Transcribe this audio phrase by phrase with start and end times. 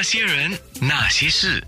[0.00, 0.50] 那些人，
[0.80, 1.62] 那些事，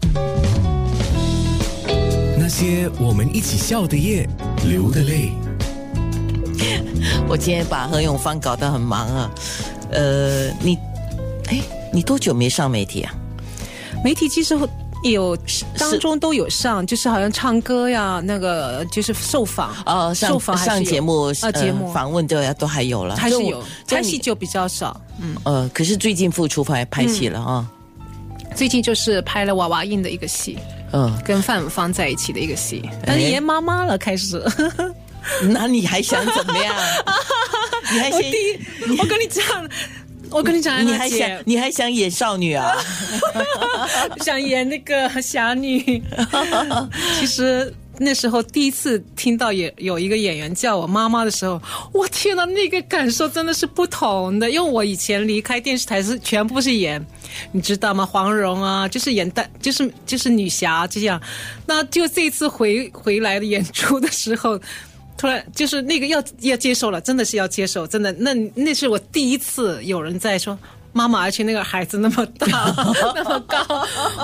[2.38, 4.26] 那些我们一起笑的夜，
[4.64, 5.32] 流的泪。
[7.28, 9.30] 我今天把何永芳搞得很忙啊。
[9.90, 10.78] 呃，你，
[11.48, 11.60] 哎，
[11.92, 13.12] 你多久没上媒体啊？
[14.02, 14.58] 媒体其实
[15.04, 15.36] 有
[15.76, 24.98] 当中都有上，就是好像唱歌呀，那个就是受访哦，受访上节目啊节目呃访问的都还有了，还是有，拍戏就比较少。
[25.20, 27.68] 嗯，呃，可是最近复出拍拍戏了啊。
[28.54, 30.58] 最近就是拍了娃娃音的一个戏，
[30.92, 34.42] 嗯，跟范永芳在一起的一个戏，但是演妈妈了开始。
[35.50, 36.74] 那你还想怎么样？
[37.92, 39.44] 你还想我第一，我跟你讲，
[40.30, 42.76] 我跟你讲，你还想你还想演少女啊？
[44.20, 46.02] 想演那个侠女。
[47.18, 51.60] 其实那时候第一次听到有有一个演员叫我妈妈的时候，
[51.92, 54.50] 我天呐，那个感受真的是不同的。
[54.50, 57.04] 因为我以前离开电视台是全部是演，
[57.52, 58.04] 你知道吗？
[58.04, 61.20] 黄蓉啊，就是演大，就是就是女侠这样。
[61.66, 64.60] 那就这次回回来的演出的时候。
[65.14, 70.58] 突然就是那个要要接受了，真的是要接受，真的那那是我第一次有人在说
[70.92, 72.46] 妈妈，而且那个孩子那么大
[73.14, 73.58] 那么高，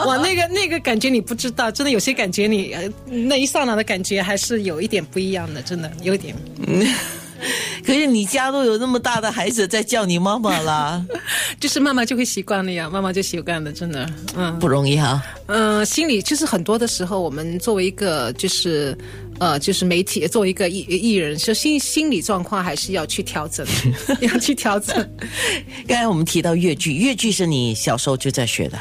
[0.06, 6.34] 哇，那个那个感觉你不知道，真的有些感觉你呃那一刹那的感觉还是有一点不一样的，真的有一点。
[7.86, 11.00] 可是你家都有那么大的孩子在叫你妈妈啦，
[11.60, 15.22] 就是慢慢就会习惯了呀，慢慢就习惯了，真的，嗯不容易哈。
[15.46, 18.98] 嗯、呃，心里就是很多的时候，我们作为一个就是
[19.38, 23.66] 呃就是媒体，作为一个艺艺人，就心心理状况还是要去调整，
[24.20, 24.96] 要去调整。
[25.86, 28.78] 刚才我们提到越剧，越剧是你小时候就在学的，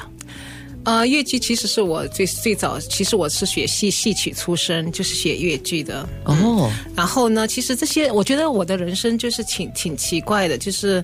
[0.87, 6.07] 呃，越剧其实是我最最早，其实我是学戏戏曲出身，就是学越剧的。
[6.23, 11.03] 哦，然后呢，其实这些，我觉得我的人生就是挺挺奇怪的，就是，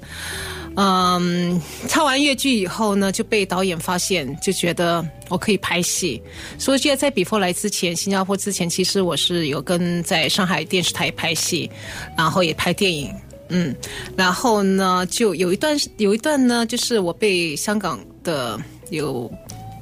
[0.78, 6.23] 嗯，唱完越剧以后呢，就被导演发现，就觉得我可以拍戏。
[6.58, 11.70] 所以记得在比佛来之前，新加坡之前，其实我是有跟在上海电视台拍戏，
[12.17, 13.14] 然后也拍电影。
[13.49, 13.76] 嗯，
[14.16, 18.58] 然后呢，就有一段有一段呢，就是我被香港的
[18.89, 19.30] 有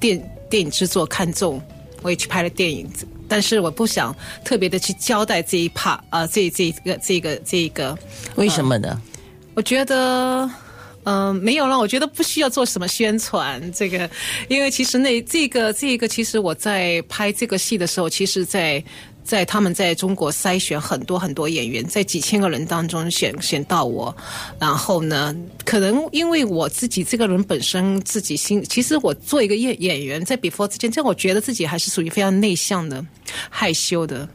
[0.02, 1.62] 电电影制作看中，
[2.02, 2.86] 我也去拍了电影，
[3.30, 4.14] 但是我不想
[4.44, 7.98] 特别的去交代这一 part 啊、这这一个这个这一个，
[8.36, 9.02] 为什么呢？
[9.54, 10.50] 我觉得。
[11.04, 11.80] 嗯、没有了。
[11.80, 14.08] 我觉得不需要做什么宣传，这个，
[14.48, 18.84] 因为其实那这个这个，其实我在拍这个戏的时候，其实在
[19.24, 24.16] 在他们在中国筛选很多很多演员，在几千个人当中选选到我，
[24.60, 33.06] 然后呢，可能因为我自己这个人本身自己心，其实我做一个演演员，在 before 之前，这我觉得自己还是属于非常内向的、
[33.50, 34.28] 害羞的。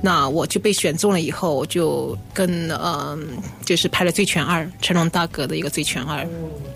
[0.00, 3.18] 那我就被选中了以后，我就跟呃，
[3.64, 6.24] 就是拍了《醉拳二》，成龙大哥的一个《醉拳二》。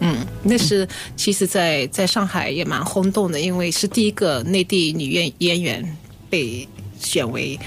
[0.00, 0.86] 嗯，那是
[1.16, 5.96] 其实在在上海也蛮轰动的，因为是第一个内地女演演员
[6.28, 6.66] 被
[7.00, 7.58] 选为。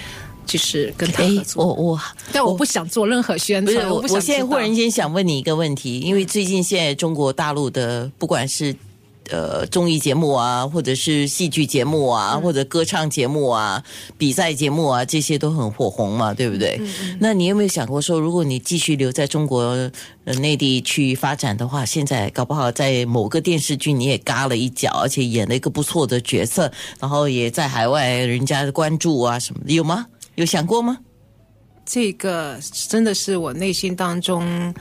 [0.47, 8.75] 就是跟他合哎，作，我我但我不想做任何宣不是传，我不我现在忽然间想问你一个问题，因为最近现在中国大陆的不管是
[9.30, 13.84] 呃综艺节目啊，或者是戏剧节目啊，嗯或者歌唱节目啊、
[14.18, 16.81] 比赛节目啊，这些都很火红嘛，对不嗯对？
[17.19, 19.62] 那你有没有想过说，如果你继续留在中国
[20.25, 30.06] 呃内地去发展的话，现在搞不好在某个电视剧你也嘎了一脚，而且演了一个不错的角色，然后也在海外人家的关注啊什么的，有吗？
[30.35, 30.97] 有想过吗？
[31.85, 32.58] 这个
[32.90, 34.74] 真的是我内心当中，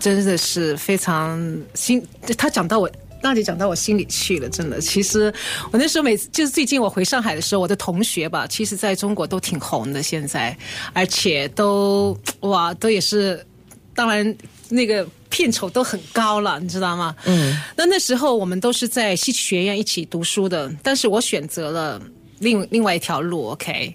[0.00, 1.40] 真的是非常
[1.74, 2.04] 心。
[2.36, 4.80] 他讲到我，大姐讲到我心里去了，真的。
[4.80, 5.32] 其实
[5.70, 10.56] 我那时候每次就是最近我回上海的时候，我的同学吧，其实在中国都挺红的，现在，
[10.92, 13.44] 而且都哇，都也是，
[13.94, 14.34] 当然
[14.68, 17.14] 那个片酬都很高了，你知道吗？
[17.24, 17.56] 嗯。
[17.76, 22.00] 那那时候我们都是在戏曲学院一起读书的，但是我选择了。
[22.40, 23.92] 另另外一条路，OK，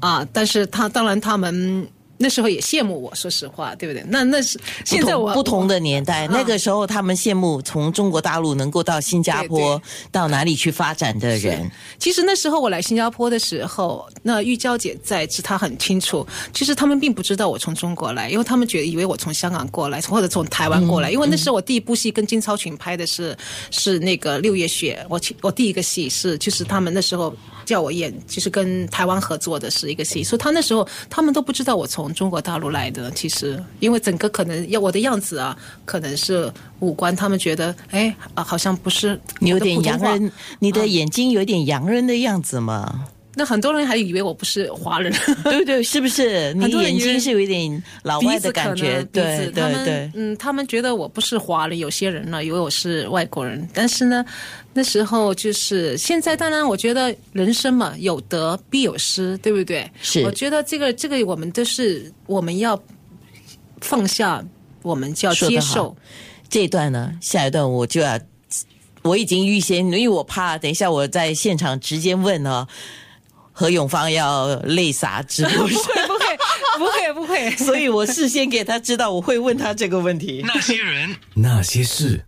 [0.00, 1.88] 啊，但是他当然他们
[2.18, 4.04] 那时候也羡慕我，说实话，对不对？
[4.08, 11.70] 那那是现在我不同的年代，啊那个时候他们羡慕从中国大陆能够到新加坡到哪里去发展的人。
[11.98, 21.10] 其实那时候我来新加坡的时候，那玉娇姐在，其实她很清楚，其实他们并不知道我从中国来，因为他们觉得以为我从香港过来，或者从台湾过来。
[21.10, 23.36] 因为那时候我第一部戏跟金超群拍的是
[23.70, 27.34] 是那个六月雪，我其我第一个戏是就是他们那时候
[27.64, 33.10] 叫我演，就是跟台湾合作的是一个戏，所以他那时候他们都不知道我从中国大陆来的。
[33.10, 43.06] 其实因为整个可能要我的样子啊，可能是五官，他们觉得哎啊好像不是你有点洋人，你的眼睛有点洋人的样子嘛？
[43.38, 45.12] 那很多人还以为我不是华人，
[45.44, 46.52] 对对，是不是？
[46.56, 50.10] 你眼睛是有一点老外的感觉，对对对。
[50.14, 54.24] 嗯，他们觉得我不是华人，有些人呢以为我是外国人，但是呢，
[54.72, 59.86] 那时候就是现在，当然我觉得人生嘛，有得必有失，对不对？
[60.00, 62.82] 是我觉得这个这个我们都是我们要
[63.82, 64.42] 放下，
[64.80, 65.94] 我们就要接受。
[66.48, 68.18] 这一段呢，下一段我就要，
[69.02, 72.66] 我已经预先，因为我怕等一下我在现场直接问呢，
[73.58, 76.38] 何永芳要泪洒直播室，不会不会
[76.78, 80.44] 不会不会， 所以我事先给他知道我会问他这个问题。
[80.46, 82.22] 那些人，那些事。